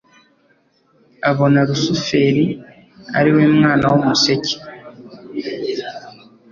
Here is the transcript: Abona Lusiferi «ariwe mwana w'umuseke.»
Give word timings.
Abona 1.29 1.59
Lusiferi 1.67 2.45
«ariwe 3.17 3.43
mwana 3.57 3.85
w'umuseke.» 3.91 4.53